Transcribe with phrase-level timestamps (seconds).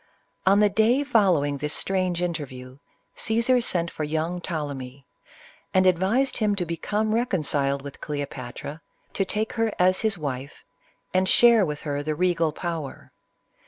[0.47, 2.79] On the day following this strange interview,
[3.17, 5.05] Caesar sent for young Ptolemy,
[5.75, 8.81] and advised him to become reconciled with Cleopatra,
[9.13, 10.65] to take her as his wife,
[11.13, 13.11] and share with her the regal power.